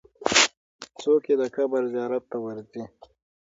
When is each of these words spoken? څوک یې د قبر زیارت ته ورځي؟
څوک 1.01 1.21
یې 1.29 1.35
د 1.41 1.43
قبر 1.55 1.81
زیارت 1.93 2.23
ته 2.31 2.37
ورځي؟ 2.45 2.83